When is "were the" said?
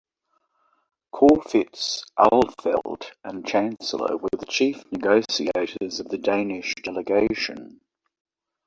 4.17-4.47